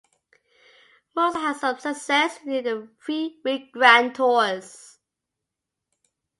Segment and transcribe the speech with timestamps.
[1.15, 4.97] Moser had some success in the three-week grand tours.